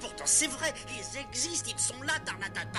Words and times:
Pourtant 0.00 0.24
c'est 0.26 0.46
vrai, 0.46 0.72
ils 0.88 1.18
existent, 1.18 1.70
ils 1.74 1.78
sont 1.78 2.00
là, 2.02 2.12
Tarnatata. 2.24 2.78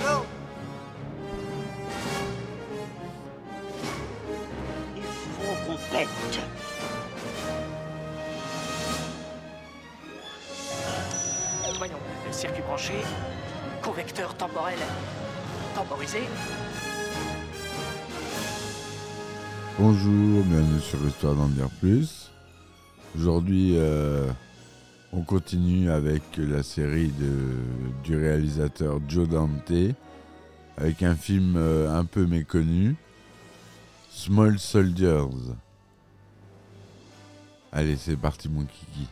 Glow. 0.00 0.26
Il 4.96 5.02
faut 5.02 5.66
qu'on 5.66 5.76
pète. 5.92 6.08
Voyons, 11.76 11.98
le 12.26 12.32
circuit 12.32 12.62
branché, 12.62 12.94
convecteur 13.82 14.34
temporel 14.34 14.78
temporisé. 15.74 16.22
Bonjour, 19.78 20.42
bienvenue 20.44 20.80
sur 20.80 20.98
Histoire 21.06 21.34
d'en 21.34 21.48
dire 21.48 21.68
plus. 21.80 22.17
Aujourd'hui, 23.18 23.72
euh, 23.74 24.30
on 25.12 25.22
continue 25.22 25.90
avec 25.90 26.22
la 26.36 26.62
série 26.62 27.10
du 28.04 28.16
réalisateur 28.16 29.00
Joe 29.08 29.28
Dante, 29.28 29.72
avec 30.76 31.02
un 31.02 31.16
film 31.16 31.56
euh, 31.56 31.92
un 31.92 32.04
peu 32.04 32.26
méconnu, 32.26 32.94
Small 34.08 34.60
Soldiers. 34.60 35.26
Allez, 37.72 37.96
c'est 37.96 38.16
parti 38.16 38.48
mon 38.48 38.64
kiki. 38.64 39.08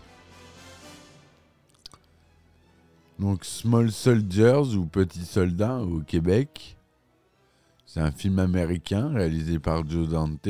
Donc 3.18 3.44
Small 3.44 3.90
Soldiers 3.90 4.76
ou 4.76 4.86
Petits 4.86 5.24
Soldats 5.24 5.78
au 5.78 5.98
Québec, 5.98 6.76
c'est 7.86 8.00
un 8.00 8.12
film 8.12 8.38
américain 8.38 9.08
réalisé 9.08 9.58
par 9.58 9.84
Joe 9.88 10.08
Dante, 10.08 10.48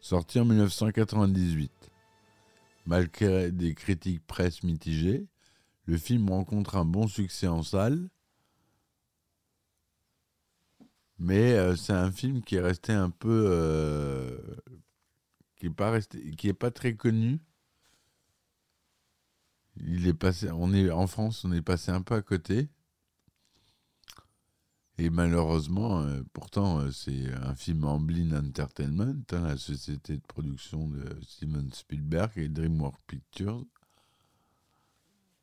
sorti 0.00 0.38
en 0.38 0.44
1998. 0.44 1.72
Malgré 2.86 3.52
des 3.52 3.74
critiques 3.74 4.26
presse 4.26 4.62
mitigées, 4.62 5.26
le 5.86 5.98
film 5.98 6.30
rencontre 6.30 6.76
un 6.76 6.84
bon 6.86 7.08
succès 7.08 7.48
en 7.48 7.62
salle. 7.62 8.08
Mais 11.18 11.52
euh, 11.54 11.76
c'est 11.76 11.92
un 11.92 12.10
film 12.12 12.42
qui 12.42 12.56
est 12.56 12.60
resté 12.60 12.92
un 12.92 13.10
peu. 13.10 13.44
euh, 13.48 14.38
qui 15.56 15.66
n'est 15.66 15.74
pas, 15.74 15.90
resté- 15.90 16.34
qui 16.34 16.48
est 16.48 16.54
pas 16.54 16.70
très 16.70 16.94
connu. 16.96 17.40
Il 19.80 20.06
est 20.06 20.12
passé, 20.12 20.50
on 20.50 20.74
est, 20.74 20.90
en 20.90 21.06
France, 21.06 21.44
on 21.44 21.52
est 21.52 21.62
passé 21.62 21.90
un 21.90 22.02
peu 22.02 22.14
à 22.16 22.20
côté. 22.20 22.68
Et 24.98 25.10
malheureusement, 25.10 26.00
euh, 26.00 26.22
pourtant, 26.32 26.80
euh, 26.80 26.90
c'est 26.90 27.30
un 27.34 27.54
film 27.54 27.84
Amblin 27.84 28.32
Entertainment, 28.32 29.22
hein, 29.32 29.48
la 29.48 29.56
société 29.58 30.16
de 30.16 30.22
production 30.26 30.88
de 30.88 31.04
Steven 31.22 31.70
Spielberg 31.72 32.32
et 32.36 32.48
DreamWorks 32.48 33.02
Pictures, 33.06 33.66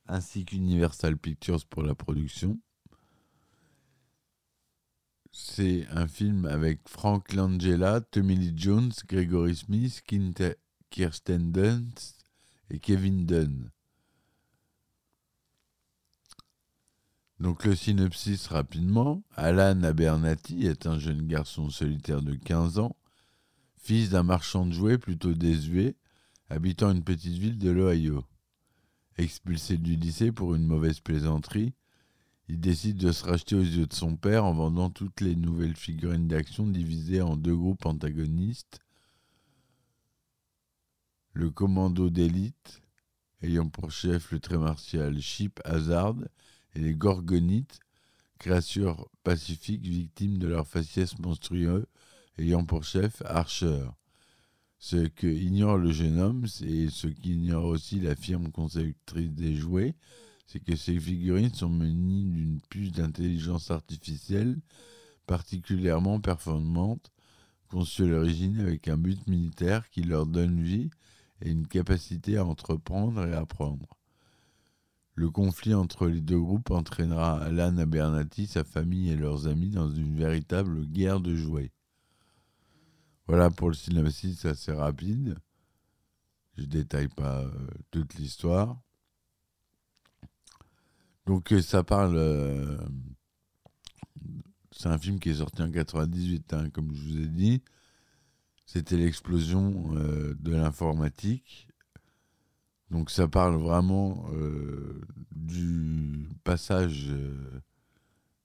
ainsi 0.07 0.43
qu'Universal 0.45 1.17
Pictures 1.17 1.63
pour 1.67 1.83
la 1.83 1.93
production. 1.93 2.59
C'est 5.31 5.87
un 5.89 6.07
film 6.07 6.45
avec 6.45 6.87
Frank 6.87 7.33
Langella, 7.33 8.01
Tommy 8.01 8.35
Lee 8.35 8.53
Jones, 8.55 8.91
Gregory 9.07 9.55
Smith, 9.55 10.03
Kirsten 10.89 11.51
Dunst 11.51 12.23
et 12.69 12.79
Kevin 12.79 13.25
Dunn. 13.25 13.71
Donc 17.43 17.65
le 17.65 17.75
synopsis 17.75 18.47
rapidement. 18.47 19.21
Alan 19.35 19.83
Abernathy 19.83 20.65
est 20.65 20.87
un 20.87 20.97
jeune 20.97 21.27
garçon 21.27 21.69
solitaire 21.69 22.21
de 22.21 22.35
15 22.35 22.79
ans, 22.79 22.95
fils 23.75 24.11
d'un 24.11 24.23
marchand 24.23 24.65
de 24.65 24.71
jouets 24.71 24.97
plutôt 24.97 25.33
désuet, 25.33 25.97
habitant 26.49 26.91
une 26.91 27.03
petite 27.03 27.37
ville 27.37 27.57
de 27.57 27.69
l'Ohio. 27.69 28.23
Expulsé 29.17 29.77
du 29.77 29.97
lycée 29.97 30.31
pour 30.31 30.55
une 30.55 30.65
mauvaise 30.65 31.01
plaisanterie, 31.01 31.73
il 32.47 32.61
décide 32.61 32.95
de 32.95 33.11
se 33.11 33.25
racheter 33.25 33.57
aux 33.57 33.61
yeux 33.61 33.87
de 33.87 33.93
son 33.93 34.15
père 34.15 34.45
en 34.45 34.53
vendant 34.53 34.89
toutes 34.89 35.19
les 35.19 35.35
nouvelles 35.35 35.75
figurines 35.75 36.29
d'action 36.29 36.65
divisées 36.65 37.21
en 37.21 37.35
deux 37.35 37.57
groupes 37.57 37.85
antagonistes. 37.85 38.79
Le 41.33 41.49
commando 41.49 42.09
d'élite, 42.09 42.81
ayant 43.41 43.67
pour 43.67 43.91
chef 43.91 44.31
le 44.31 44.39
très 44.39 44.57
martial 44.57 45.19
Chip 45.19 45.59
Hazard, 45.65 46.15
et 46.75 46.79
les 46.79 46.93
Gorgonites, 46.93 47.79
créatures 48.39 49.09
pacifiques 49.23 49.85
victimes 49.85 50.37
de 50.37 50.47
leur 50.47 50.67
faciès 50.67 51.17
monstrueux, 51.19 51.85
ayant 52.37 52.65
pour 52.65 52.83
chef 52.83 53.21
Archer. 53.25 53.85
Ce 54.79 55.07
que 55.07 55.27
ignore 55.27 55.77
le 55.77 55.91
jeune 55.91 56.19
homme, 56.19 56.45
et 56.61 56.89
ce 56.89 57.07
qu'ignore 57.07 57.65
aussi 57.65 57.99
la 57.99 58.15
firme 58.15 58.51
conceptrice 58.51 59.31
des 59.31 59.55
jouets, 59.55 59.95
c'est 60.45 60.59
que 60.59 60.75
ces 60.75 60.99
figurines 60.99 61.53
sont 61.53 61.69
munies 61.69 62.25
d'une 62.25 62.59
puce 62.69 62.91
d'intelligence 62.91 63.71
artificielle 63.71 64.59
particulièrement 65.25 66.19
performante, 66.19 67.11
conçue 67.69 68.03
à 68.03 68.07
l'origine 68.07 68.59
avec 68.59 68.87
un 68.87 68.97
but 68.97 69.25
militaire 69.27 69.89
qui 69.89 70.03
leur 70.03 70.25
donne 70.25 70.61
vie 70.61 70.89
et 71.41 71.49
une 71.49 71.67
capacité 71.67 72.37
à 72.37 72.45
entreprendre 72.45 73.25
et 73.25 73.33
apprendre. 73.33 73.97
Le 75.15 75.29
conflit 75.29 75.75
entre 75.75 76.07
les 76.07 76.21
deux 76.21 76.39
groupes 76.39 76.71
entraînera 76.71 77.39
Alan 77.43 77.77
Abernathy, 77.77 78.47
sa 78.47 78.63
famille 78.63 79.11
et 79.11 79.15
leurs 79.15 79.47
amis 79.47 79.69
dans 79.69 79.89
une 79.91 80.15
véritable 80.17 80.85
guerre 80.87 81.19
de 81.19 81.35
jouets. 81.35 81.71
Voilà 83.27 83.51
pour 83.51 83.69
le 83.69 83.75
synopsis 83.75 84.43
assez 84.45 84.71
rapide. 84.71 85.37
Je 86.57 86.65
détaille 86.65 87.07
pas 87.07 87.41
euh, 87.41 87.67
toute 87.91 88.15
l'histoire. 88.15 88.79
Donc 91.25 91.53
euh, 91.53 91.61
ça 91.61 91.83
parle. 91.83 92.15
euh, 92.17 92.77
c'est 94.71 94.89
un 94.89 94.97
film 94.97 95.19
qui 95.19 95.29
est 95.29 95.35
sorti 95.35 95.61
en 95.61 95.71
98, 95.71 96.53
hein, 96.53 96.69
comme 96.71 96.93
je 96.93 97.03
vous 97.03 97.17
ai 97.21 97.27
dit. 97.27 97.61
C'était 98.65 98.97
l'explosion 98.97 99.93
de 99.93 100.51
l'informatique 100.51 101.67
donc 102.93 103.09
ça 103.09 103.27
parle 103.27 103.55
vraiment 103.55 104.23
euh, 104.33 105.01
du 105.31 106.29
passage 106.43 107.07
euh, 107.09 107.59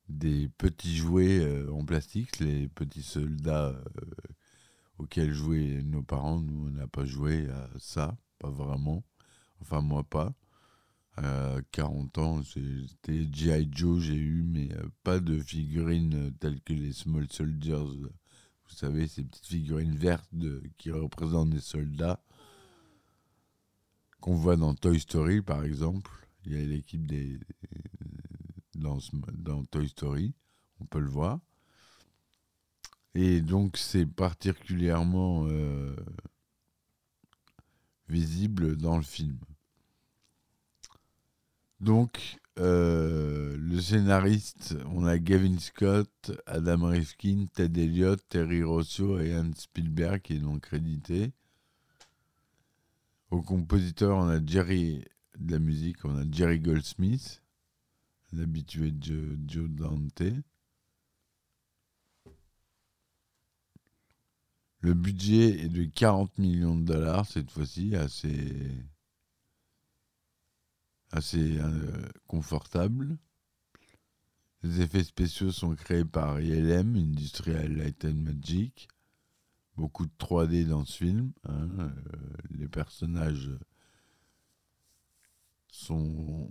des 0.09 0.49
petits 0.49 0.97
jouets 0.97 1.41
euh, 1.41 1.71
en 1.71 1.85
plastique, 1.85 2.39
les 2.41 2.67
petits 2.67 3.03
soldats 3.03 3.79
auxquels 4.99 5.35
jouaient 5.35 5.83
nos 5.83 6.03
parents. 6.03 6.41
Nous, 6.41 6.69
on 6.69 6.71
n'a 6.71 6.87
pas 6.87 7.05
joué 7.05 7.47
à 7.51 7.69
ça, 7.79 8.17
pas 8.39 8.49
vraiment. 8.49 9.05
Enfin, 9.61 9.83
moi 9.83 10.03
pas. 10.03 10.33
À 11.19 11.57
40 11.73 12.17
ans, 12.19 12.43
c'était 12.43 13.27
G.I. 13.31 13.69
Joe, 13.71 14.01
j'ai 14.01 14.15
eu, 14.15 14.43
mais 14.45 14.71
pas 15.03 15.21
de 15.21 15.39
figurines 15.41 16.33
telles 16.41 16.63
que 16.63 16.73
les 16.73 16.95
Small 16.95 17.27
Soldiers. 17.31 17.75
Vous 17.75 18.75
savez, 18.75 19.09
ces 19.09 19.25
petites 19.25 19.47
figurines 19.47 19.97
vertes 19.97 20.31
qui 20.79 20.91
représentent 20.91 21.51
des 21.51 21.61
soldats 21.61 22.23
qu'on 24.21 24.35
voit 24.35 24.57
dans 24.57 24.75
Toy 24.75 25.01
Story, 25.01 25.43
par 25.43 25.65
exemple. 25.65 26.11
Il 26.45 26.53
y 26.53 26.57
a 26.57 26.65
l'équipe 26.65 27.07
des 27.07 27.39
dans, 28.79 29.65
Toy 29.65 29.89
Story, 29.89 30.35
on 30.81 30.87
peut 30.87 31.01
le 31.01 31.09
voir. 31.09 31.41
Et 33.15 33.41
donc 33.41 33.77
c'est 33.77 34.07
particulièrement 34.07 35.47
euh, 35.49 35.97
visible 38.09 38.77
dans 38.77 38.97
le 38.97 39.03
film. 39.03 39.39
Donc 41.81 42.39
euh, 42.59 43.57
le 43.59 43.81
scénariste, 43.81 44.77
on 44.87 45.05
a 45.05 45.19
Gavin 45.19 45.59
Scott, 45.59 46.33
Adam 46.47 46.87
Rifkin, 46.87 47.47
Ted 47.53 47.81
Elliott, 47.81 48.21
Terry 48.29 48.63
Rossio 48.63 49.19
et 49.21 49.33
Anne 49.33 49.55
Spielberg 49.55 50.21
qui 50.21 50.35
est 50.35 50.41
donc 50.41 50.63
crédité. 50.63 51.33
Au 53.39 53.43
compositeur, 53.43 54.17
on 54.17 54.29
a 54.31 54.45
Jerry 54.45 55.05
de 55.39 55.53
la 55.53 55.61
musique, 55.61 56.05
on 56.05 56.17
a 56.17 56.25
Jerry 56.29 56.59
Goldsmith, 56.59 57.41
l'habitué 58.33 58.91
de 58.91 59.39
Joe, 59.47 59.71
Dante. 59.71 60.25
Le 64.81 64.93
budget 64.93 65.51
est 65.51 65.69
de 65.69 65.85
40 65.85 66.37
millions 66.39 66.77
de 66.77 66.85
dollars 66.85 67.27
cette 67.27 67.53
fois-ci, 67.53 67.95
assez, 67.95 68.73
assez 71.13 71.61
euh, 71.61 72.09
confortable. 72.27 73.19
Les 74.65 74.81
effets 74.81 75.05
spéciaux 75.05 75.53
sont 75.53 75.77
créés 75.77 76.05
par 76.05 76.41
ILM, 76.41 76.97
Industrial 76.97 77.73
Light 77.73 78.05
and 78.05 78.15
Magic. 78.15 78.89
Beaucoup 79.79 80.07
de 80.07 80.13
3D 80.19 80.67
dans 80.67 80.85
ce 80.85 80.97
film. 80.97 81.33
hein, 81.45 81.69
euh, 81.79 81.89
les 82.51 82.67
personnages 82.67 83.53
sont 85.71 86.51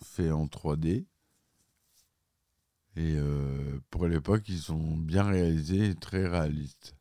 faits 0.00 0.30
en 0.30 0.46
3D. 0.46 1.04
Et 2.94 3.16
euh, 3.16 3.80
pour 3.90 4.06
l'époque, 4.06 4.48
ils 4.48 4.60
sont 4.60 4.96
bien 4.96 5.24
réalisés 5.24 5.88
et 5.88 5.94
très 5.96 6.28
réalistes. 6.28 6.94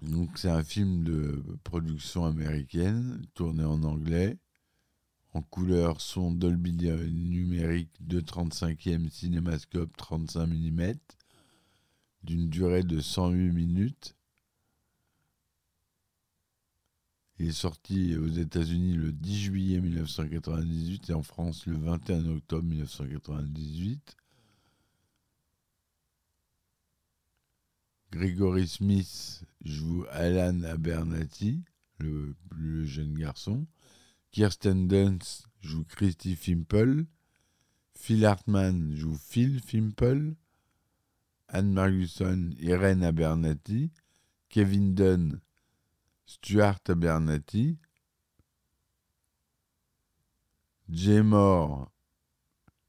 Donc 0.00 0.38
c'est 0.38 0.48
un 0.48 0.62
film 0.62 1.02
de 1.02 1.42
production 1.64 2.24
américaine, 2.24 3.20
tourné 3.34 3.64
en 3.64 3.82
anglais, 3.82 4.38
en 5.34 5.42
couleur 5.42 6.00
son 6.00 6.30
Dolby 6.30 6.72
numérique 6.72 7.90
de 8.00 8.20
35e 8.20 9.10
cinémascope 9.10 9.96
35 9.96 10.46
mm, 10.46 10.92
d'une 12.22 12.48
durée 12.48 12.82
de 12.82 13.00
108 13.00 13.52
minutes. 13.52 14.16
Il 17.38 17.48
est 17.48 17.52
sorti 17.52 18.16
aux 18.16 18.28
États-Unis 18.28 18.96
le 18.96 19.12
10 19.12 19.40
juillet 19.40 19.80
1998 19.80 21.10
et 21.10 21.14
en 21.14 21.22
France 21.22 21.66
le 21.66 21.76
21 21.78 22.26
octobre 22.26 22.64
1998. 22.64 24.16
Gregory 28.12 28.68
Smith 28.68 29.44
joue 29.64 30.04
Alan 30.10 30.62
Abernathy, 30.64 31.62
le, 31.98 32.34
le 32.50 32.84
jeune 32.84 33.14
garçon. 33.14 33.66
Kirsten 34.32 34.86
Dunst 34.88 35.46
joue 35.60 35.84
Christy 35.84 36.36
Fimple. 36.36 37.06
Phil 37.94 38.24
Hartman 38.24 38.94
joue 38.94 39.16
Phil 39.16 39.60
Fimple. 39.60 40.34
Anne 41.50 41.72
Marguson, 41.72 42.52
Irene 42.60 43.04
Abernathy. 43.04 43.90
Kevin 44.48 44.94
Dunn, 44.94 45.40
Stuart 46.26 46.88
Abernathy. 46.88 47.76
Jay 50.88 51.22
Moore, 51.22 51.88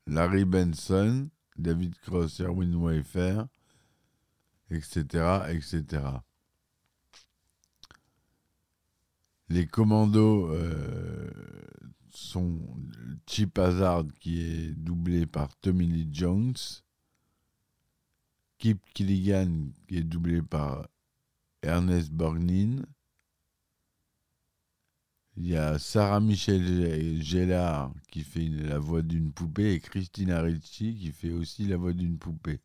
Larry 0.07 0.43
Benson, 0.43 1.29
David 1.55 1.99
Cross, 1.99 2.41
Erwin 2.41 2.73
Wayfair 2.75 3.47
etc., 4.71 5.43
etc. 5.49 6.03
Les 9.49 9.67
commandos 9.67 10.49
euh, 10.49 11.29
sont 12.09 12.59
Chip 13.27 13.57
Hazard 13.59 14.05
qui 14.19 14.41
est 14.41 14.71
doublé 14.73 15.25
par 15.25 15.55
Tommy 15.57 15.87
Lee 15.87 16.09
Jones, 16.11 16.53
Kip 18.61 18.79
Killigan 18.93 19.71
qui 19.87 19.97
est 19.97 20.03
doublé 20.03 20.43
par 20.43 20.87
Ernest 21.63 22.11
Borgnine, 22.11 22.85
il 25.35 25.47
y 25.47 25.57
a 25.57 25.79
Sarah 25.79 26.19
Michel 26.19 27.19
Gellar 27.23 27.91
qui 28.11 28.21
fait 28.21 28.47
la 28.47 28.77
voix 28.77 29.01
d'une 29.01 29.33
poupée 29.33 29.73
et 29.73 29.79
Christina 29.79 30.43
Ricci 30.43 30.93
qui 30.93 31.11
fait 31.11 31.31
aussi 31.31 31.65
la 31.65 31.77
voix 31.77 31.93
d'une 31.93 32.19
poupée 32.19 32.59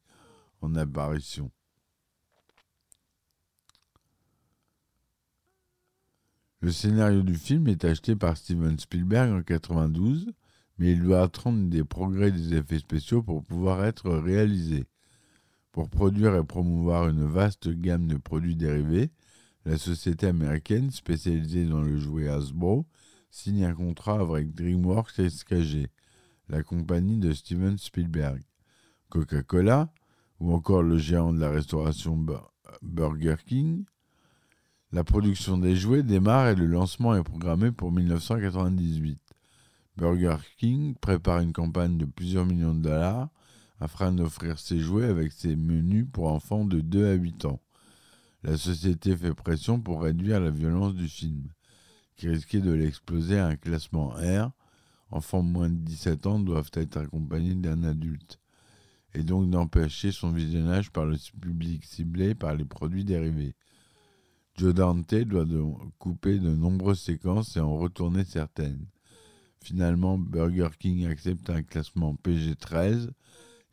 en 0.60 0.74
apparition. 0.74 1.50
Le 6.60 6.72
scénario 6.72 7.22
du 7.22 7.36
film 7.36 7.68
est 7.68 7.86
acheté 7.86 8.16
par 8.16 8.36
Steven 8.36 8.78
Spielberg 8.78 9.32
en 9.32 9.42
92, 9.42 10.30
mais 10.76 10.92
il 10.92 11.02
doit 11.02 11.22
attendre 11.22 11.70
des 11.70 11.84
progrès 11.84 12.32
des 12.32 12.52
effets 12.52 12.80
spéciaux 12.80 13.22
pour 13.22 13.42
pouvoir 13.42 13.82
être 13.82 14.10
réalisé. 14.10 14.84
Pour 15.76 15.90
produire 15.90 16.34
et 16.34 16.42
promouvoir 16.42 17.06
une 17.06 17.26
vaste 17.26 17.68
gamme 17.68 18.06
de 18.06 18.16
produits 18.16 18.56
dérivés, 18.56 19.10
la 19.66 19.76
société 19.76 20.26
américaine 20.26 20.90
spécialisée 20.90 21.66
dans 21.66 21.82
le 21.82 21.98
jouet 21.98 22.30
Hasbro 22.30 22.86
signe 23.30 23.62
un 23.62 23.74
contrat 23.74 24.18
avec 24.18 24.54
DreamWorks 24.54 25.28
SKG, 25.28 25.88
la 26.48 26.62
compagnie 26.62 27.18
de 27.18 27.30
Steven 27.34 27.76
Spielberg. 27.76 28.40
Coca-Cola, 29.10 29.92
ou 30.40 30.54
encore 30.54 30.82
le 30.82 30.96
géant 30.96 31.34
de 31.34 31.40
la 31.40 31.50
restauration 31.50 32.24
Burger 32.80 33.36
King, 33.46 33.84
la 34.92 35.04
production 35.04 35.58
des 35.58 35.76
jouets 35.76 36.02
démarre 36.02 36.48
et 36.48 36.54
le 36.54 36.64
lancement 36.64 37.14
est 37.14 37.22
programmé 37.22 37.70
pour 37.70 37.92
1998. 37.92 39.20
Burger 39.98 40.38
King 40.56 40.94
prépare 40.94 41.40
une 41.40 41.52
campagne 41.52 41.98
de 41.98 42.06
plusieurs 42.06 42.46
millions 42.46 42.74
de 42.74 42.80
dollars 42.80 43.28
afin 43.80 44.12
d'offrir 44.12 44.58
ses 44.58 44.78
jouets 44.78 45.06
avec 45.06 45.32
ses 45.32 45.56
menus 45.56 46.06
pour 46.12 46.28
enfants 46.28 46.64
de 46.64 46.80
2 46.80 47.06
à 47.06 47.12
8 47.14 47.44
ans. 47.44 47.60
La 48.42 48.56
société 48.56 49.16
fait 49.16 49.34
pression 49.34 49.80
pour 49.80 50.02
réduire 50.02 50.40
la 50.40 50.50
violence 50.50 50.94
du 50.94 51.08
film, 51.08 51.48
qui 52.16 52.28
risquait 52.28 52.60
de 52.60 52.72
l'exploser 52.72 53.38
à 53.38 53.48
un 53.48 53.56
classement 53.56 54.08
R. 54.10 54.50
Enfants 55.10 55.42
de 55.42 55.48
moins 55.48 55.68
de 55.68 55.76
17 55.76 56.26
ans 56.26 56.40
doivent 56.40 56.70
être 56.74 56.96
accompagnés 56.96 57.54
d'un 57.54 57.84
adulte, 57.84 58.40
et 59.14 59.22
donc 59.22 59.50
d'empêcher 59.50 60.12
son 60.12 60.30
visionnage 60.32 60.90
par 60.90 61.06
le 61.06 61.16
public 61.40 61.84
ciblé 61.84 62.34
par 62.34 62.54
les 62.54 62.64
produits 62.64 63.04
dérivés. 63.04 63.54
Joe 64.56 64.72
Dante 64.72 65.14
doit 65.14 65.44
couper 65.98 66.38
de 66.38 66.50
nombreuses 66.50 67.00
séquences 67.00 67.56
et 67.56 67.60
en 67.60 67.76
retourner 67.76 68.24
certaines. 68.24 68.86
Finalement, 69.62 70.16
Burger 70.18 70.70
King 70.78 71.06
accepte 71.06 71.50
un 71.50 71.62
classement 71.62 72.14
PG-13 72.14 73.10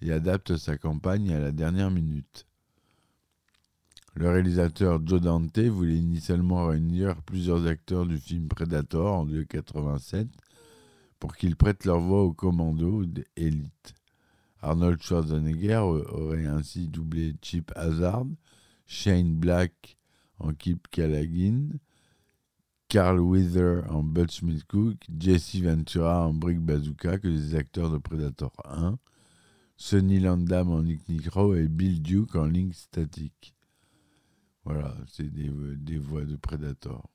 et 0.04 0.12
adapte 0.12 0.58
sa 0.58 0.78
campagne 0.78 1.34
à 1.34 1.40
la 1.40 1.52
dernière 1.52 1.92
minute. 1.92 2.46
Le 4.16 4.30
réalisateur 4.30 5.00
Joe 5.06 5.22
Dante 5.22 5.60
voulait 5.60 5.98
initialement 5.98 6.68
réunir 6.68 7.16
plusieurs 7.24 7.66
acteurs 7.66 8.06
du 8.06 8.18
film 8.18 8.48
Predator 8.48 9.20
en 9.20 9.26
1987 9.26 10.28
pour 11.20 11.36
qu'ils 11.36 11.56
prêtent 11.56 11.86
leur 11.86 12.00
voix 12.00 12.24
au 12.24 12.34
commando 12.34 13.06
d'élite. 13.06 13.96
Arnold 14.62 15.02
Schwarzenegger 15.02 15.78
aurait 15.78 16.46
ainsi 16.46 16.88
doublé 16.88 17.34
Chip 17.42 17.72
Hazard, 17.76 18.26
Shane 18.86 19.36
Black 19.36 19.98
en 20.38 20.54
Kip 20.54 20.88
Callaghan, 20.92 21.70
Carl 22.88 23.20
Wither 23.20 23.82
en 23.90 24.04
Butch 24.04 24.42
Cook, 24.68 24.98
Jesse 25.18 25.56
Ventura 25.56 26.28
en 26.28 26.34
Brick 26.34 26.60
Bazooka, 26.60 27.18
que 27.18 27.28
les 27.28 27.56
acteurs 27.56 27.90
de 27.90 27.98
Predator 27.98 28.54
1, 28.66 29.00
Sonny 29.76 30.20
Landam 30.20 30.72
en 30.72 30.84
Nick 30.84 31.08
Nicro 31.10 31.56
et 31.56 31.68
Bill 31.68 32.02
Duke 32.02 32.36
en 32.36 32.46
Link 32.46 32.74
Static. 32.74 33.56
Voilà, 34.66 34.96
c'est 35.08 35.30
des, 35.30 35.50
des 35.78 35.98
voix 35.98 36.24
de 36.24 36.36
Predator. 36.36 37.10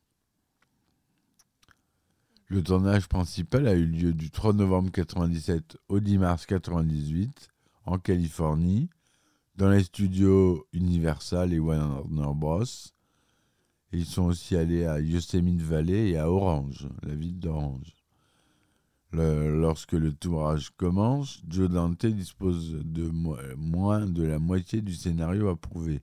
Le 2.47 2.63
tournage 2.63 3.09
principal 3.09 3.69
a 3.69 3.75
eu 3.75 3.85
lieu 3.85 4.15
du 4.15 4.31
3 4.31 4.55
novembre 4.55 4.91
1997 4.91 5.77
au 5.89 6.01
10 6.01 6.19
mars 6.19 6.47
1998 6.49 7.51
en 7.85 7.99
Californie, 7.99 8.89
dans 9.57 9.69
les 9.69 9.85
studios 9.85 10.67
Universal 10.73 11.53
et 11.53 11.59
Warner 11.59 12.03
Bros. 12.35 12.65
Ils 13.93 14.07
sont 14.07 14.25
aussi 14.25 14.57
allés 14.57 14.87
à 14.87 15.01
Yosemite 15.01 15.61
Valley 15.61 16.11
et 16.11 16.19
à 16.19 16.31
Orange, 16.31 16.89
la 17.03 17.15
ville 17.15 17.39
d'Orange. 17.39 17.98
Lorsque 19.13 19.93
le 19.93 20.13
tournage 20.13 20.71
commence, 20.77 21.43
Joe 21.49 21.71
Dante 21.71 22.07
dispose 22.07 22.79
de 22.85 23.11
moins 23.57 24.07
de 24.07 24.23
la 24.23 24.39
moitié 24.39 24.83
du 24.83 24.95
scénario 24.95 25.49
approuvé. 25.49 26.03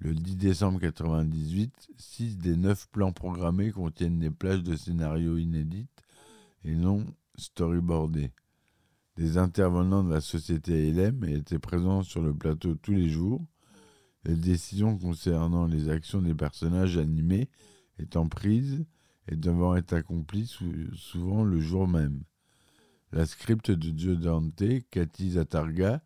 Le 0.00 0.14
10 0.14 0.36
décembre 0.36 0.78
1998, 0.78 1.88
6 1.96 2.38
des 2.38 2.56
9 2.56 2.88
plans 2.90 3.12
programmés 3.12 3.72
contiennent 3.72 4.20
des 4.20 4.30
plages 4.30 4.62
de 4.62 4.76
scénarios 4.76 5.38
inédites 5.38 5.90
et 6.64 6.74
non 6.74 7.04
storyboardées. 7.36 8.32
Des 9.16 9.38
intervenants 9.38 10.04
de 10.04 10.12
la 10.12 10.20
société 10.20 10.92
LM 10.92 11.24
étaient 11.24 11.58
présents 11.58 12.04
sur 12.04 12.22
le 12.22 12.32
plateau 12.32 12.76
tous 12.76 12.92
les 12.92 13.08
jours 13.08 13.44
les 14.24 14.36
décisions 14.36 14.96
concernant 14.98 15.66
les 15.66 15.88
actions 15.88 16.20
des 16.20 16.34
personnages 16.34 16.98
animés 16.98 17.48
étant 17.98 18.28
prises 18.28 18.84
et 19.28 19.36
devant 19.36 19.76
être 19.76 19.92
accomplies 19.92 20.50
souvent 20.94 21.44
le 21.44 21.60
jour 21.60 21.86
même. 21.86 22.22
La 23.12 23.26
script 23.26 23.70
de 23.70 23.98
Joe 23.98 24.18
Dante, 24.18 24.62
Cathy 24.90 25.32
Zatarga, 25.32 26.02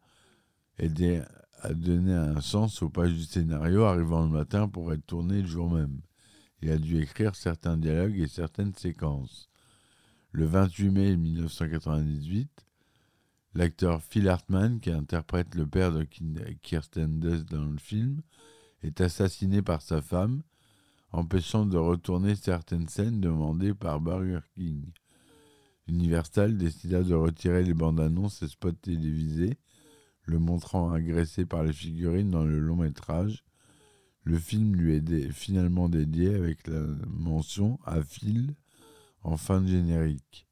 aidait 0.79 1.23
à 1.61 1.75
donner 1.75 2.14
un 2.14 2.41
sens 2.41 2.83
aux 2.83 2.91
pages 2.91 3.14
du 3.14 3.25
scénario 3.25 3.85
arrivant 3.85 4.25
le 4.25 4.31
matin 4.31 4.69
pour 4.69 4.93
être 4.93 5.07
tourné 5.07 5.43
le 5.43 5.49
jour 5.49 5.71
même, 5.71 6.00
et 6.61 6.71
a 6.71 6.79
dû 6.79 7.00
écrire 7.00 7.35
certains 7.35 7.76
dialogues 7.76 8.19
et 8.19 8.29
certaines 8.29 8.75
séquences. 8.75 9.49
Le 10.33 10.47
28 10.47 10.91
mai 10.91 11.17
1998, 11.17 12.67
L'acteur 13.55 14.02
Phil 14.02 14.29
Hartman, 14.29 14.81
qui 14.81 14.91
interprète 14.91 15.55
le 15.55 15.67
père 15.67 15.93
de 15.93 16.07
Kirsten 16.62 17.21
Dunst 17.21 17.45
dans 17.50 17.67
le 17.67 17.79
film, 17.79 18.23
est 18.83 19.00
assassiné 19.00 19.61
par 19.61 19.83
sa 19.83 20.00
femme, 20.00 20.43
empêchant 21.12 21.66
de 21.66 21.76
retourner 21.76 22.35
certaines 22.35 22.88
scènes 22.88 23.21
demandées 23.21 23.75
par 23.75 24.00
Burger 24.00 24.40
King. 24.54 24.90
Universal 25.88 26.57
décida 26.57 27.02
de 27.02 27.14
retirer 27.14 27.62
les 27.62 27.75
bandes 27.75 28.00
annonces 28.00 28.42
et 28.42 28.49
spots 28.49 28.73
télévisés, 28.73 29.59
le 30.25 30.38
montrant 30.38 30.92
agressé 30.92 31.45
par 31.45 31.64
les 31.64 31.73
figurines 31.73 32.31
dans 32.31 32.45
le 32.45 32.59
long 32.59 32.76
métrage. 32.76 33.45
Le 34.25 34.38
film 34.38 34.76
lui 34.76 34.95
est 34.95 35.31
finalement 35.33 35.88
dédié 35.88 36.35
avec 36.35 36.66
la 36.69 36.81
mention 37.09 37.78
à 37.85 38.02
Phil 38.02 38.54
en 39.23 39.37
fin 39.37 39.61
de 39.61 39.66
générique. 39.66 40.47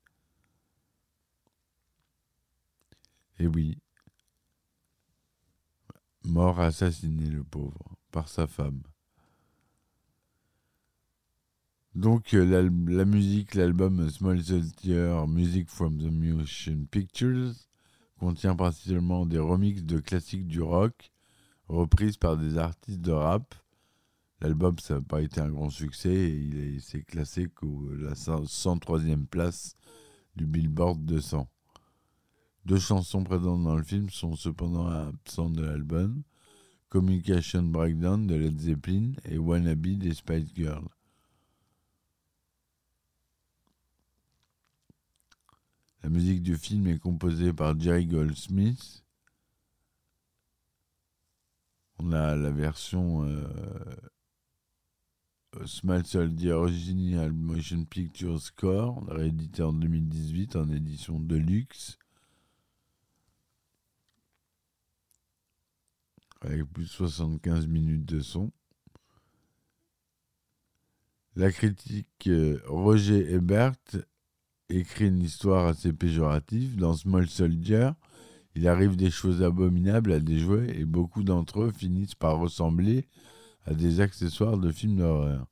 Et 3.39 3.47
oui. 3.47 3.79
Mort 6.25 6.61
assassiné, 6.61 7.27
le 7.31 7.43
pauvre, 7.45 7.97
par 8.11 8.29
sa 8.29 8.47
femme. 8.47 8.83
Donc 11.95 12.35
euh, 12.35 12.71
la 12.89 13.05
musique, 13.05 13.55
l'album 13.55 14.09
Small 14.11 14.43
Soldier, 14.43 15.25
Music 15.27 15.69
from 15.69 15.99
the 15.99 16.11
Motion 16.11 16.87
Pictures, 16.91 17.53
contient 18.19 18.55
principalement 18.55 19.27
des 19.27 19.39
remixes 19.39 19.83
de 19.83 19.99
classiques 19.99 20.47
du 20.47 20.61
rock, 20.63 21.11
reprises 21.69 22.17
par 22.17 22.37
des 22.37 22.59
artistes 22.59 23.01
de 23.01 23.13
rap. 23.13 23.55
L'album, 24.41 24.79
ça 24.79 24.95
n'a 24.95 25.01
pas 25.03 25.21
été 25.21 25.41
un 25.41 25.51
grand 25.51 25.71
succès 25.71 26.15
et 26.15 26.37
il 26.39 26.57
est- 26.59 26.81
s'est 26.81 27.03
classé 27.03 27.49
qu'au 27.49 27.91
la 27.95 28.15
103e 28.15 29.27
place 29.27 29.75
du 30.37 30.47
Billboard 30.47 31.05
200. 31.05 31.49
Deux 32.67 32.79
chansons 32.79 33.25
présentes 33.25 33.65
dans 33.65 33.77
le 33.77 33.83
film 33.83 34.11
sont 34.11 34.37
cependant 34.37 34.87
absentes 34.87 35.55
de 35.55 35.63
l'album, 35.65 36.23
Communication 36.89 37.63
Breakdown 37.65 38.27
de 38.27 38.35
Led 38.37 38.59
Zeppelin 38.61 39.13
et 39.25 39.39
Wannabe 39.39 39.99
des 39.99 40.15
Spice 40.15 40.55
Girls. 40.55 40.89
La 46.03 46.09
musique 46.09 46.43
du 46.43 46.57
film 46.57 46.87
est 46.87 46.99
composée 46.99 47.53
par 47.53 47.79
Jerry 47.79 48.07
Goldsmith. 48.07 49.05
On 51.99 52.13
a 52.13 52.35
la 52.35 52.51
version 52.51 53.23
euh, 53.25 53.47
Small 55.67 56.07
Soldier 56.07 56.53
Original 56.53 57.33
Motion 57.33 57.85
Picture 57.85 58.41
Score, 58.41 59.05
réédité 59.09 59.63
en 59.63 59.75
2018 59.75 60.57
en 60.57 60.71
édition 60.71 61.21
Deluxe. 61.21 61.99
Avec 66.41 66.65
plus 66.73 66.85
de 66.85 66.89
75 66.89 67.67
minutes 67.67 68.07
de 68.07 68.21
son. 68.21 68.51
La 71.37 71.53
critique 71.53 72.27
euh, 72.29 72.63
Roger 72.67 73.35
Ebert 73.35 73.75
écrit 74.71 75.09
une 75.09 75.23
histoire 75.23 75.67
assez 75.67 75.93
péjorative. 75.93 76.77
Dans 76.77 76.95
Small 76.95 77.29
Soldier, 77.29 77.91
il 78.55 78.69
arrive 78.69 78.97
des 78.97 79.11
choses 79.11 79.43
abominables 79.43 80.13
à 80.13 80.21
des 80.21 80.39
jouets 80.39 80.79
et 80.79 80.85
beaucoup 80.85 81.23
d'entre 81.23 81.63
eux 81.63 81.73
finissent 81.73 82.15
par 82.15 82.39
ressembler 82.39 83.07
à 83.65 83.75
des 83.75 84.01
accessoires 84.01 84.59
de 84.59 84.71
films 84.71 84.97
d'horreur. 84.97 85.47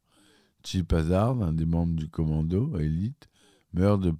Chip 0.64 0.92
Hazard, 0.92 1.42
un 1.42 1.52
des 1.52 1.66
membres 1.66 1.94
du 1.94 2.08
commando 2.08 2.78
élite, 2.78 3.28
meurt 3.72 4.00
de, 4.00 4.12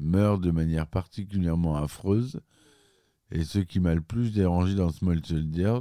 meurt 0.00 0.40
de 0.40 0.50
manière 0.50 0.86
particulièrement 0.86 1.76
affreuse. 1.76 2.40
Et 3.30 3.44
ce 3.44 3.58
qui 3.58 3.80
m'a 3.80 3.94
le 3.94 4.00
plus 4.00 4.32
dérangé 4.32 4.74
dans 4.74 4.90
Small 4.90 5.24
Soldiers, 5.24 5.80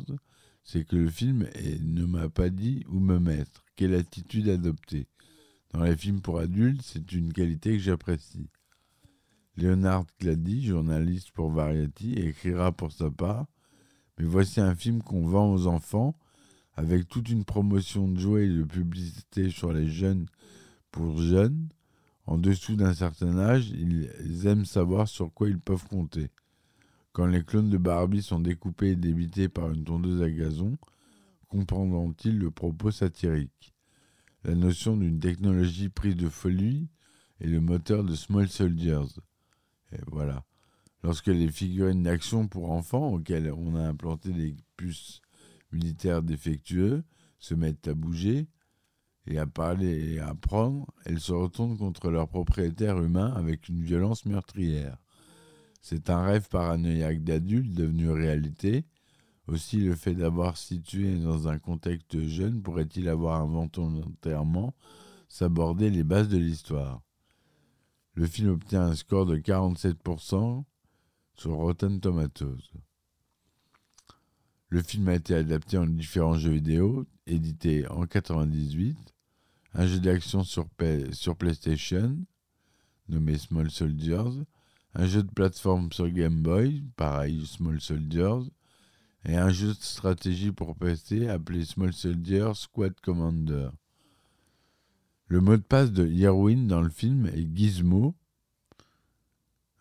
c'est 0.64 0.86
que 0.86 0.96
le 0.96 1.10
film 1.10 1.48
ne 1.82 2.06
m'a 2.06 2.30
pas 2.30 2.50
dit 2.50 2.84
où 2.90 3.00
me 3.00 3.20
mettre, 3.20 3.64
quelle 3.76 3.94
attitude 3.94 4.50
adopter. 4.50 5.08
Dans 5.74 5.84
les 5.84 5.96
films 5.96 6.22
pour 6.22 6.40
adultes, 6.40 6.82
c'est 6.82 7.12
une 7.12 7.34
qualité 7.34 7.74
que 7.74 7.84
j'apprécie. 7.84 8.50
Leonard 9.58 10.06
Clady, 10.20 10.68
journaliste 10.68 11.32
pour 11.32 11.50
Variety, 11.50 12.14
écrira 12.14 12.72
pour 12.72 12.92
sa 12.92 13.10
part 13.10 13.48
Mais 14.18 14.26
voici 14.26 14.62
un 14.62 14.76
film 14.76 15.02
qu'on 15.02 15.26
vend 15.26 15.52
aux 15.52 15.66
enfants, 15.66 16.16
avec 16.76 17.08
toute 17.08 17.30
une 17.30 17.44
promotion 17.44 18.08
de 18.08 18.20
jouets 18.20 18.46
et 18.46 18.54
de 18.54 18.64
publicité 18.64 19.50
sur 19.50 19.74
les 19.74 19.88
jeunes 19.88 20.28
pour 20.92 21.20
jeunes. 21.20 21.70
En 22.28 22.38
dessous 22.38 22.76
d'un 22.76 22.94
certain 22.94 23.40
âge, 23.40 23.72
ils 23.72 24.46
aiment 24.46 24.66
savoir 24.66 25.08
sur 25.08 25.34
quoi 25.34 25.50
ils 25.50 25.60
peuvent 25.60 25.88
compter. 25.88 26.30
Quand 27.12 27.26
les 27.26 27.44
clones 27.44 27.72
de 27.72 27.80
Barbie 27.80 28.22
sont 28.22 28.40
découpés 28.40 28.92
et 28.92 28.96
débités 28.96 29.50
par 29.50 29.72
une 29.72 29.84
tondeuse 29.84 30.22
à 30.22 30.30
gazon, 30.30 30.78
comprendront-ils 31.48 32.38
le 32.38 32.52
propos 32.52 32.92
satirique? 32.92 33.74
La 34.44 34.54
notion 34.54 34.96
d'une 34.96 35.20
technologie 35.20 35.90
prise 35.90 36.16
de 36.16 36.30
folie 36.30 36.90
est 37.40 37.48
le 37.48 37.60
moteur 37.60 38.04
de 38.04 38.14
Small 38.14 38.48
Soldiers. 38.50 39.18
Et 39.92 40.00
voilà. 40.08 40.44
Lorsque 41.04 41.28
les 41.28 41.50
figurines 41.50 42.04
d'action 42.04 42.48
pour 42.48 42.72
enfants, 42.72 43.14
auxquelles 43.14 43.52
on 43.52 43.76
a 43.76 43.88
implanté 43.88 44.32
des 44.32 44.56
puces 44.76 45.22
militaires 45.72 46.24
défectueux, 46.24 47.04
se 47.40 47.54
mettent 47.54 47.88
à 47.88 47.94
bouger 47.94 48.48
et 49.28 49.38
à 49.38 49.46
parler 49.46 50.14
et 50.14 50.20
à 50.20 50.30
apprendre, 50.30 50.88
elles 51.06 51.20
se 51.20 51.34
retournent 51.34 51.78
contre 51.78 52.10
leur 52.10 52.28
propriétaire 52.28 53.00
humain 53.02 53.32
avec 53.36 53.70
une 53.70 53.84
violence 53.84 54.26
meurtrière. 54.26 54.98
C'est 55.82 56.10
un 56.10 56.24
rêve 56.24 56.48
paranoïaque 56.50 57.24
d'adulte 57.24 57.74
devenu 57.74 58.10
réalité. 58.10 58.86
Aussi, 59.48 59.78
le 59.78 59.96
fait 59.96 60.16
d'avoir 60.16 60.58
situé 60.58 61.18
dans 61.18 61.48
un 61.48 61.60
contexte 61.60 62.20
jeune 62.28 62.62
pourrait-il 62.62 63.08
avoir 63.08 63.42
involontairement 63.42 64.76
s'aborder 65.30 65.90
les 65.90 66.04
bases 66.04 66.28
de 66.30 66.38
l'histoire? 66.38 67.02
Le 68.18 68.26
film 68.26 68.50
obtient 68.50 68.82
un 68.82 68.96
score 68.96 69.28
de 69.28 69.38
47% 69.38 70.64
sur 71.36 71.52
Rotten 71.52 72.00
Tomatoes. 72.00 72.74
Le 74.70 74.82
film 74.82 75.08
a 75.10 75.14
été 75.14 75.36
adapté 75.36 75.78
en 75.78 75.86
différents 75.86 76.40
jeux 76.40 76.54
vidéo, 76.54 77.06
édité 77.28 77.88
en 77.90 78.08
98, 78.08 78.98
un 79.76 79.86
jeu 79.86 80.00
d'action 80.00 80.44
sur, 80.44 80.66
sur 81.12 81.36
PlayStation, 81.36 82.18
nommé 83.08 83.38
Small 83.38 83.70
Soldiers, 83.70 84.44
un 84.96 85.06
jeu 85.06 85.22
de 85.22 85.32
plateforme 85.32 85.92
sur 85.92 86.10
Game 86.10 86.42
Boy, 86.42 86.84
pareil 86.96 87.46
Small 87.46 87.80
Soldiers, 87.80 88.50
et 89.26 89.38
un 89.38 89.52
jeu 89.52 89.68
de 89.68 89.80
stratégie 89.80 90.52
pour 90.52 90.76
PC 90.76 91.28
appelé 91.28 91.66
Small 91.66 91.94
Soldier 91.94 92.50
Squad 92.56 93.00
Commander. 93.00 93.70
Le 95.28 95.42
mot 95.42 95.58
de 95.58 95.62
passe 95.62 95.92
de 95.92 96.08
Irwin 96.08 96.68
dans 96.68 96.82
le 96.82 96.90
film 96.90 97.26
est 97.28 97.48
Gizmo, 97.54 98.16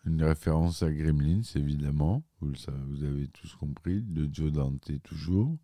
une 0.05 0.23
référence 0.23 0.83
à 0.83 0.91
Gremlins 0.91 1.41
évidemment, 1.55 2.23
vous, 2.41 2.51
le 2.51 3.05
avez 3.05 3.27
tous 3.29 3.55
compris, 3.55 4.01
de 4.01 4.29
Joe 4.31 4.51
Dante 4.51 4.91
toujours. 5.03 5.57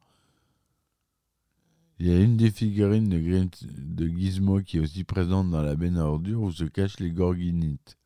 Il 2.00 2.08
y 2.08 2.12
a 2.12 2.20
une 2.20 2.38
des 2.38 2.50
figurines 2.52 3.10
de, 3.10 4.08
Gizmo 4.08 4.62
qui 4.62 4.78
est 4.78 4.82
aussi 4.82 5.04
présente 5.04 5.52
dans 5.52 5.62
la 5.62 5.76
benne 5.76 5.98
à 5.98 6.06
ordures 6.06 6.42
où 6.42 6.52
se 6.52 6.64
cachent 6.64 7.00
les 7.00 7.12
gorgonites. 7.12 7.98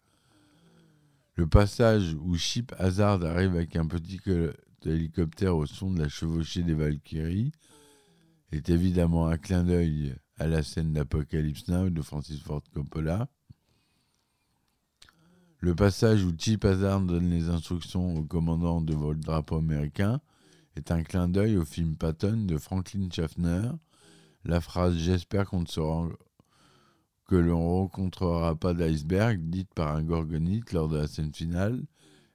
Le 1.36 1.48
passage 1.48 2.16
où 2.22 2.36
Chip 2.36 2.74
Hazard 2.80 3.24
arrive 3.24 3.56
avec 3.56 3.76
un 3.76 3.88
petit 3.88 4.18
co- 4.18 4.52
hélicoptère 4.84 5.56
au 5.56 5.66
son 5.66 5.92
de 5.92 6.00
la 6.00 6.10
chevauchée 6.10 6.64
des 6.64 6.74
Valkyries 6.74 7.52
est 8.52 8.70
évidemment 8.70 9.28
un 9.28 9.38
clin 9.38 9.64
d'œil 9.64 10.16
à 10.38 10.48
la 10.48 10.64
scène 10.64 10.94
d'Apocalypse 10.94 11.68
Now 11.68 11.90
de 11.90 12.02
Francis 12.02 12.42
Ford 12.42 12.64
Coppola. 12.74 13.28
Le 15.60 15.74
passage 15.74 16.24
où 16.24 16.32
Chip 16.38 16.66
Hazard 16.66 17.02
donne 17.02 17.30
les 17.30 17.50
instructions 17.50 18.16
au 18.16 18.24
commandant 18.24 18.80
de 18.82 18.94
votre 18.94 19.20
drapeau 19.20 19.58
américain 19.58 20.22
est 20.76 20.92
un 20.92 21.02
clin 21.02 21.28
d'œil 21.28 21.58
au 21.58 21.66
film 21.66 21.96
Patton 21.96 22.46
de 22.46 22.58
Franklin 22.58 23.10
Schaffner. 23.12 23.72
La 24.46 24.62
phrase 24.62 24.96
J'espère 24.96 25.48
qu'on 25.50 25.62
ne 25.62 25.66
se 25.66 25.80
ren- 25.80 26.12
que 27.26 27.36
l'on 27.36 27.60
rencontrera 27.60 28.56
pas 28.56 28.74
d'iceberg, 28.74 29.40
dite 29.50 29.74
par 29.74 29.96
un 29.96 30.04
gorgonite 30.04 30.72
lors 30.72 30.88
de 30.88 30.98
la 30.98 31.08
scène 31.08 31.34
finale, 31.34 31.84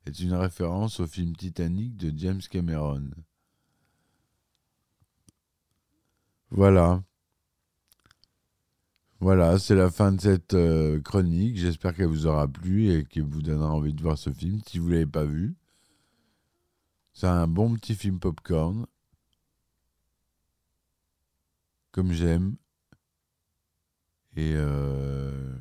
est 0.04 0.18
une 0.18 0.35
référence 0.35 0.99
au 0.99 1.06
film 1.06 1.37
Titanic 1.37 1.97
de 1.97 2.12
James 2.18 2.42
Cameron. 2.50 3.09
Voilà. 6.50 7.02
Voilà, 9.23 9.57
c'est 9.61 9.76
la 9.76 9.88
fin 9.88 10.11
de 10.11 10.21
cette 10.21 10.55
euh, 10.55 11.00
chronique. 11.00 11.57
J'espère 11.57 11.95
qu'elle 11.95 12.09
vous 12.09 12.26
aura 12.26 12.49
plu 12.49 12.91
et 12.91 13.05
qu'elle 13.05 13.23
vous 13.23 13.41
donnera 13.41 13.71
envie 13.71 13.95
de 13.95 14.02
voir 14.02 14.19
ce 14.19 14.31
film 14.31 14.61
si 14.67 14.81
vous 14.81 14.88
ne 14.88 14.95
l'avez 14.95 15.07
pas 15.07 15.23
vu. 15.23 15.55
C'est 17.12 17.29
un 17.29 17.47
bon 17.47 17.73
petit 17.75 17.95
film 17.95 18.19
popcorn. 18.19 18.85
Comme 21.93 22.11
j'aime. 22.11 22.57
Et 24.35 24.55
euh, 24.57 25.55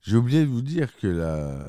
j'ai 0.00 0.16
oublié 0.16 0.40
de 0.40 0.50
vous 0.50 0.60
dire 0.60 0.96
que 0.96 1.06
la, 1.06 1.68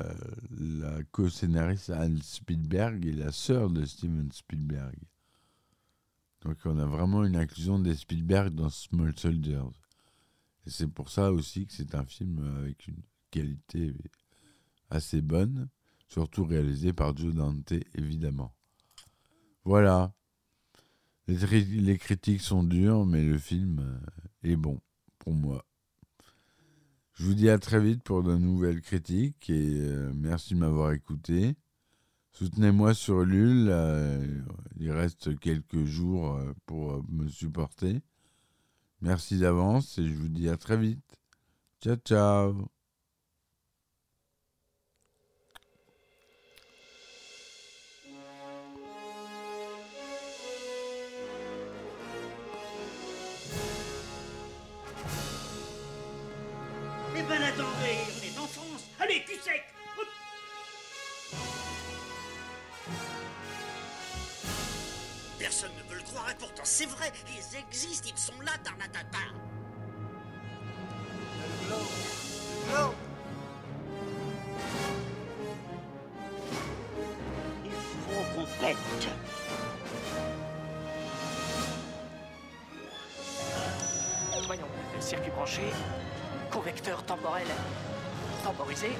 la 0.60 1.04
co-scénariste 1.12 1.92
Anne 1.92 2.20
Spielberg 2.24 3.06
est 3.06 3.12
la 3.12 3.32
sœur 3.32 3.70
de 3.70 3.86
Steven 3.86 4.32
Spielberg. 4.32 4.96
Donc 6.44 6.58
on 6.66 6.78
a 6.78 6.86
vraiment 6.86 7.24
une 7.24 7.38
inclusion 7.38 7.80
des 7.80 7.96
Spielberg 7.96 8.54
dans 8.54 8.70
Small 8.70 9.18
Soldiers. 9.18 9.72
Et 10.66 10.70
c'est 10.70 10.88
pour 10.88 11.10
ça 11.10 11.32
aussi 11.32 11.66
que 11.66 11.74
c'est 11.74 11.96
un 11.96 12.06
film 12.06 12.58
avec 12.58 12.88
une 12.88 13.02
qualité 13.32 13.94
assez 14.90 15.22
bonne, 15.22 15.70
surtout 16.08 16.46
réalisé 16.46 16.94
par 16.94 17.16
Joe 17.16 17.34
Dante, 17.34 17.74
évidemment. 17.96 18.54
Voilà. 19.64 20.14
Les, 21.28 21.98
critiques 21.98 22.42
sont 22.42 22.64
dures, 22.64 23.06
mais 23.06 23.24
le 23.24 23.38
film 23.38 23.80
euh, 23.80 24.50
est 24.52 24.58
bon, 24.58 24.82
pour 25.20 25.34
moi. 25.34 25.66
Je 27.14 27.26
vous 27.26 27.34
dis 27.34 27.50
à 27.50 27.58
très 27.58 27.80
vite 27.80 28.04
pour 28.04 28.24
de 28.24 28.36
nouvelles 28.36 28.82
critiques 28.82 29.50
et 29.50 29.80
euh, 29.80 30.12
merci 30.14 30.54
de 30.54 30.60
m'avoir 30.60 30.92
écouté. 30.92 31.56
Soutenez-moi 32.34 32.94
sur 32.94 33.22
Ulule. 33.22 33.68
euh, 33.70 34.42
il 34.78 34.92
reste 34.92 35.40
quelques 35.40 35.86
jours 35.86 36.36
euh, 36.36 36.54
pour 36.66 36.94
euh, 36.94 37.04
me 37.10 37.28
supporter. 37.30 38.02
Merci 39.02 39.38
d'avance 39.38 39.98
et 40.00 40.08
je 40.08 40.16
vous 40.16 40.30
dis 40.30 40.50
à 40.50 40.58
très 40.58 40.78
vite. 40.78 41.20
Ciao, 41.82 41.96
ciao. 41.98 42.73
Et 66.34 66.36
pourtant 66.40 66.64
c'est 66.66 66.86
vrai, 66.86 67.12
ils 67.30 67.58
existent, 67.58 68.10
ils 68.12 68.20
sont 68.20 68.40
là, 68.42 68.52
Tarnatata. 68.64 69.18
Le. 71.70 71.76
Le. 72.74 72.90
Il 77.66 77.72
faut 77.72 78.24
qu'on 78.36 78.46
pète. 78.60 78.78
Voyons, 84.46 84.68
circuit 85.00 85.32
branché, 85.32 85.62
convecteur 86.52 87.04
temporel 87.04 87.48
temporisé, 88.44 88.92